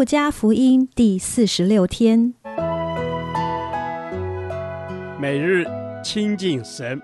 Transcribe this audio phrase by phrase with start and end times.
[0.00, 2.32] 路加福音第四十六天，
[5.20, 5.66] 每日
[6.02, 6.98] 亲近神，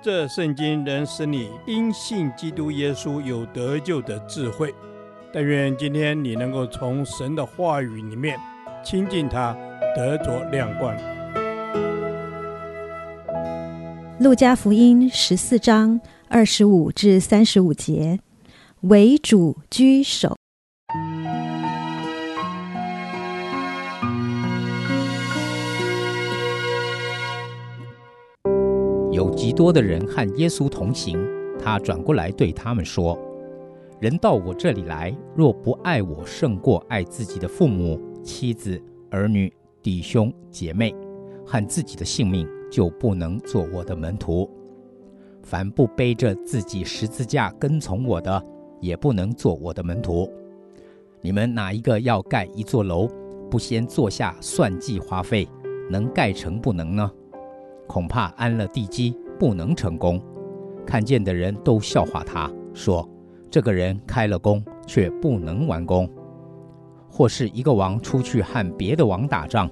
[0.00, 4.74] 这圣经能使你因信基督耶稣有得救的智慧。
[5.34, 8.38] 但愿今天你能够从神的话语里面
[8.82, 9.54] 亲近他，
[9.94, 10.96] 得着亮光。
[14.18, 18.18] 路加福音十四章二十五至三十五节，
[18.80, 20.34] 为主居首。
[29.14, 31.16] 有极多的人和耶稣同行，
[31.56, 33.16] 他转过来对他们说
[34.02, 38.76] ：“人到我这里来，若不爱我胜过爱自己的父母、妻子、
[39.10, 40.92] 儿女、弟兄、姐妹，
[41.46, 44.50] 和自己的性命，就不能做我的门徒。
[45.44, 48.42] 凡不背着自己十字架跟从我的，
[48.80, 50.28] 也不能做我的门徒。
[51.20, 53.08] 你们哪一个要盖一座楼，
[53.48, 55.48] 不先坐下算计花费，
[55.88, 57.08] 能盖成不能呢？”
[57.86, 60.20] 恐怕安了地基，不能成功。
[60.86, 63.08] 看见的人都笑话他，说
[63.50, 66.08] ：“这个人开了工，却不能完工。”
[67.10, 69.70] 或是一个王出去和别的王打仗，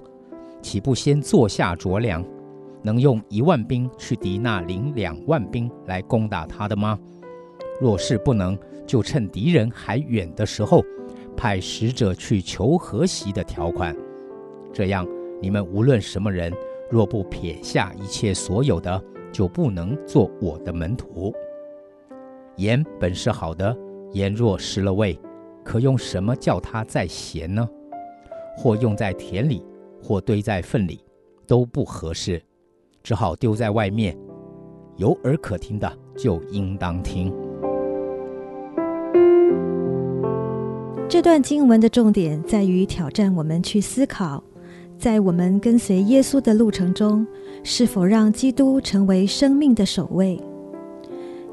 [0.63, 2.25] 岂不先坐下酌量，
[2.83, 6.99] 能用一万兵去敌那领两万兵来攻打他的吗？
[7.81, 10.85] 若是不能，就趁敌人还远的时候，
[11.37, 13.97] 派使者去求和息的条款。
[14.73, 15.07] 这样，
[15.41, 16.53] 你们无论什么人。
[16.93, 21.33] 若不撇下一切所有的，就不能做我的门徒。
[22.57, 23.75] 盐本是好的，
[24.13, 25.19] 盐若失了味，
[25.65, 27.67] 可用什么叫它再咸呢？
[28.59, 29.65] 或用在田里，
[30.03, 31.03] 或堆在粪里，
[31.47, 32.43] 都不合适，
[33.03, 34.15] 只好丢在外面。
[34.99, 37.33] 有耳可听的，就应当听。
[41.09, 44.45] 这段经文的重点在于挑战我们去思考。
[45.03, 47.27] 在我们跟随耶稣的路程中，
[47.65, 50.41] 是否让基督成为生命的首位？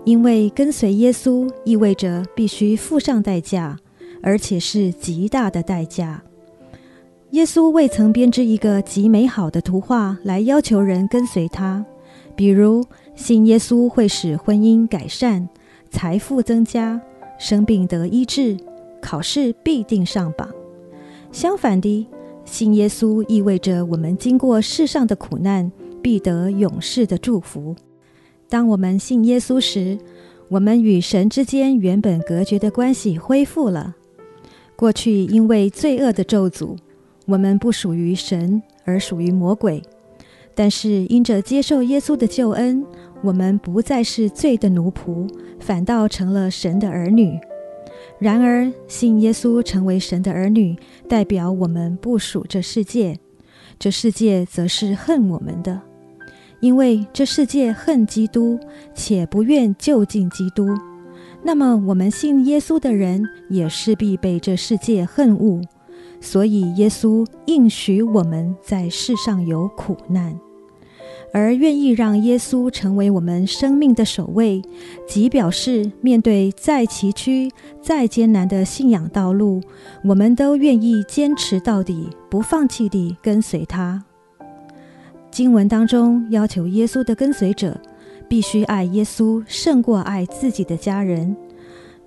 [0.05, 3.75] 因为跟随耶稣意味着必须付上代价，
[4.21, 6.21] 而且是极大的代价。
[7.31, 11.83] 耶稣未曾编织一个极美好的图画来要求人跟随他，
[12.35, 12.85] 比如
[13.15, 15.49] 信耶稣会使婚姻改善、
[15.89, 17.01] 财富增加、
[17.39, 18.55] 生病得医治、
[19.01, 20.47] 考试必定上榜。
[21.31, 22.07] 相反的。
[22.51, 25.71] 信耶稣意味着我们经过世上的苦难，
[26.01, 27.75] 必得永世的祝福。
[28.49, 29.97] 当我们信耶稣时，
[30.49, 33.95] 我们与神之间原本隔绝的关系恢复了。
[34.75, 36.75] 过去因为罪恶的咒诅，
[37.27, 39.81] 我们不属于神，而属于魔鬼。
[40.55, 42.83] 但是因着接受耶稣的救恩，
[43.21, 45.29] 我们不再是罪的奴仆，
[45.59, 47.39] 反倒成了神的儿女。
[48.19, 53.17] 然而，信耶稣成为神的儿女，代表我们不属这世界，
[53.79, 55.81] 这世界则是恨我们的，
[56.59, 58.59] 因为这世界恨基督，
[58.93, 60.67] 且不愿就近基督。
[61.41, 65.61] 那么，我们信耶稣的人也势必被这世界恨恶，
[66.19, 70.37] 所以耶稣应许我们在世上有苦难。
[71.31, 74.61] 而愿意让耶稣成为我们生命的守卫，
[75.07, 77.51] 即表示面对再崎岖、
[77.81, 79.61] 再艰难的信仰道路，
[80.03, 84.03] 我们都愿意坚持到底，不放弃地跟随他。
[85.31, 87.79] 经文当中要求耶稣的跟随者
[88.27, 91.35] 必须爱耶稣胜过爱自己的家人，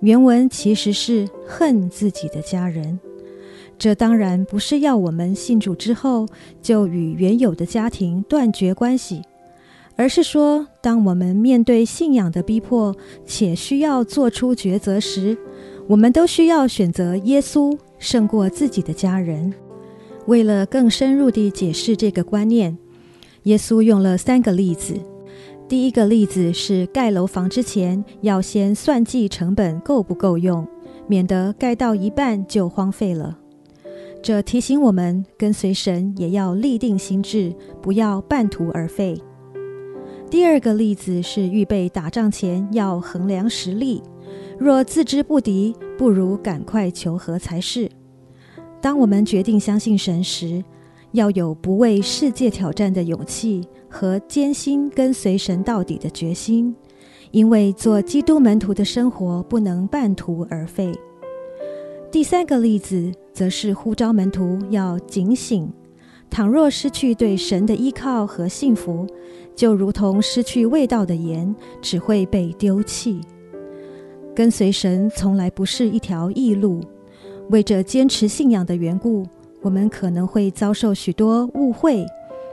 [0.01, 2.99] 原文其实是恨自己的家人。
[3.83, 6.25] 这当然不是要我们信主之后
[6.61, 9.21] 就与原有的家庭断绝关系，
[9.97, 12.95] 而是说，当我们面对信仰的逼迫
[13.25, 15.37] 且需要做出抉择时，
[15.85, 19.53] 我们都需要选择耶稣胜过自己的家人。
[20.27, 22.77] 为了更深入地解释这个观念，
[23.43, 24.93] 耶稣用了三个例子。
[25.67, 30.65] 第一个例子是盖楼房之前要先算计成本够不够用，
[31.05, 33.39] 免得盖到一半就荒废了。
[34.23, 39.21] 这提醒我们，跟随神也要立定心志，不要半途而废。
[40.31, 44.01] 第二个例子是预备打仗前要衡量实力，
[44.57, 47.91] 若自知不敌，不如赶快求和才是。
[48.81, 50.63] 当我们决定相信神时，
[51.11, 56.73] 要有不畏世界挑战的勇气和坚心跟随神到底的决心，
[57.31, 60.97] 因为做基督门徒的生活不能半途而废。
[62.13, 65.67] 第三个例子，则是呼召门徒要警醒，
[66.29, 69.07] 倘若失去对神的依靠和信服，
[69.55, 73.19] 就如同失去味道的盐，只会被丢弃。
[74.35, 76.81] 跟随神从来不是一条易路，
[77.49, 79.25] 为着坚持信仰的缘故，
[79.63, 82.05] 我们可能会遭受许多误会、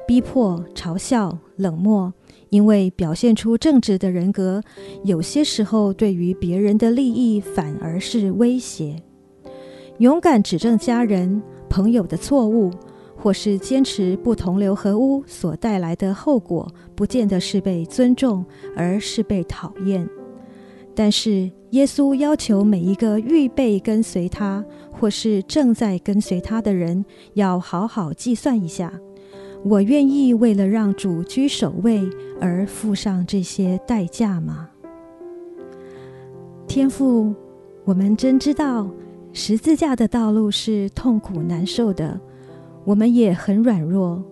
[0.09, 2.11] 逼迫、嘲笑、冷漠。
[2.49, 4.63] 因为表现出正直的人格，
[5.05, 8.97] 有些时候对于别人的利益反而是威胁。
[10.01, 12.71] 勇敢指正家人、朋友的错误，
[13.15, 18.43] 或是坚持不同流合污所带来的后果，不见得是被尊重，
[18.75, 20.09] 而是被讨厌。
[20.95, 27.05] 但是耶稣要求每一个预备跟随他，或是正在跟随他的人，
[27.35, 28.91] 要好好计算一下。
[29.63, 32.09] 我愿意为了让主居首位
[32.41, 34.71] 而付上这些代价吗？
[36.67, 37.35] 天父，
[37.85, 38.89] 我们真知道
[39.33, 42.21] 十字架的道路是痛苦难受的，
[42.85, 44.23] 我们也很软弱。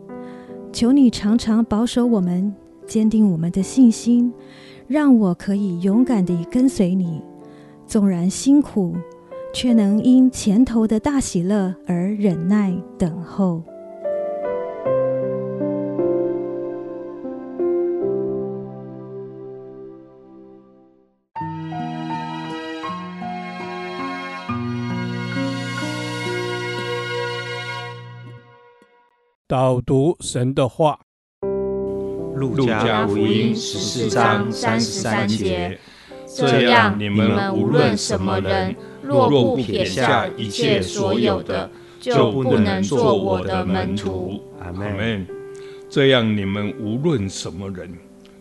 [0.72, 2.54] 求你常常保守我们，
[2.86, 4.32] 坚定我们的信心，
[4.86, 7.22] 让我可以勇敢地跟随你。
[7.86, 8.94] 纵然辛苦，
[9.54, 13.62] 却能因前头的大喜乐而忍耐等候。
[29.48, 31.00] 导读神的话，
[32.34, 35.78] 《路加福音》十四章三十三节：
[36.36, 44.38] 这样，你们无论什么人，若不撇下一切所有的，就不能做我的门徒。
[44.60, 45.26] 阿门。
[45.88, 47.90] 这样，你们无论什么人，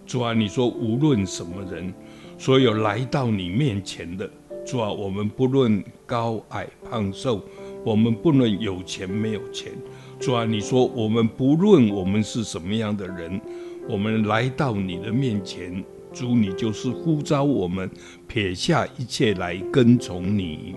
[0.05, 1.93] 主啊，你说无论什么人，
[2.37, 4.29] 所有来到你面前的，
[4.65, 7.41] 主啊，我们不论高矮胖瘦，
[7.85, 9.71] 我们不论有钱没有钱。
[10.19, 13.39] 主啊，你说我们不论我们是什么样的人，
[13.87, 17.89] 我们来到你的面前，主你就是呼召我们
[18.27, 20.75] 撇下一切来跟从你。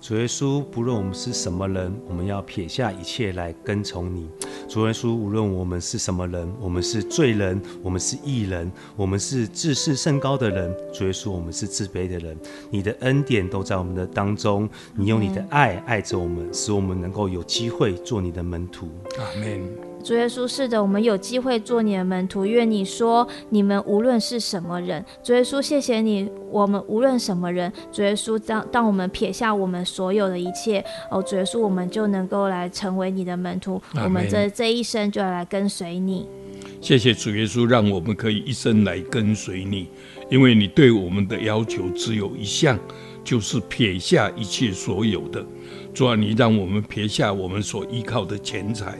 [0.00, 4.28] 主耶稣，不论我们是什么人，我们要撇下一切来跟从你。
[4.72, 10.74] 主耶稣，无论我们是什么人，我们是罪人，我们是义人，我们是自视甚高的人。
[10.94, 12.34] 主耶稣，我们是自卑的人。
[12.70, 18.88] 你的恩典都在我们的当中，你用你的爱爱着我们，使我们能够有机会做你的门徒。
[19.18, 19.91] 阿门。
[20.02, 36.26] 主耶稣，是的，我们有机会做你的门徒，愿你说你们无论是什么人，主耶稣，谢谢你，我们无论什么人，主耶稣，当当我们撇下我们所有的一切，哦，主耶稣，我们就能够来成为你的门徒，我们这这一生就要来跟随你。
[36.80, 39.86] 谢谢主耶稣，让我们可以一生来跟随你，
[40.28, 42.76] 因为你对我们的要求只有一项，
[43.24, 45.44] 就是撇下一切所有的。
[45.94, 48.92] 主啊，你让我们撇下我们所依靠的钱财；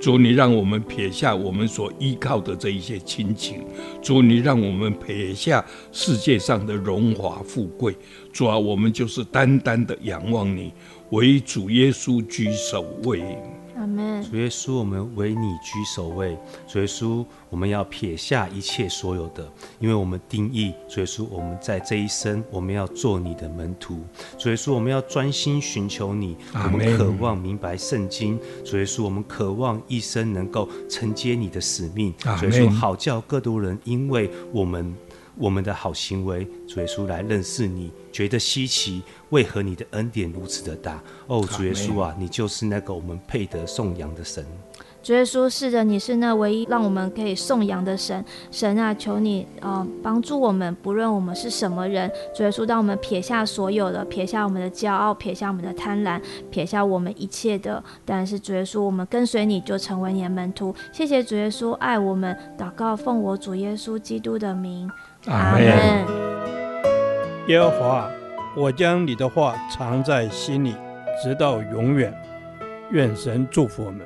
[0.00, 3.60] 主，你让我们撇下我们所依靠的这一些亲情；
[4.02, 7.96] 主，你让我们撇下世界上的荣华富贵。
[8.32, 10.72] 主啊，我们就是单单的仰望你，
[11.10, 13.22] 唯主耶稣居首位。
[14.30, 16.36] 主耶稣，我们为你居首位。
[16.66, 19.46] 主耶稣，我们要撇下一切所有的，
[19.78, 24.00] 因为我们定义，主耶稣，我们在这一生，我们要做你的门徒。
[24.38, 28.38] 主耶稣，我们要专心寻求你，我们渴望明白圣经。
[28.64, 32.14] 主耶稣，我们渴望一生能够承接你的使命。
[32.38, 34.94] 主耶稣，好叫各多人因为我们。
[35.36, 41.02] 我们的好行为，主耶稣来认识你，觉得稀奇，为何你的恩典如此的大？
[41.26, 44.46] 哦，主耶稣啊，你就是那个我们配得颂扬的神。
[45.04, 48.24] 主耶稣，是的，你是那唯一让我们可以颂扬的神。
[48.50, 56.18] 神啊，求你呃帮助我们，不论我们是什么人，主耶稣，当我们撇下所有的，撇下我们的骄傲，撇下我们的贪婪，
[56.50, 60.74] 撇下我们一切的，但是主耶稣，我们跟随你就成为你的门徒。
[60.90, 64.90] 谢谢主耶稣爱我们，祷告奉我主耶稣基督的名。
[65.26, 66.06] 阿门。
[67.48, 68.10] 耶和华，
[68.56, 70.74] 我将你的话藏在心里，
[71.22, 72.10] 直到永远。
[72.90, 74.00] 愿神祝福我们。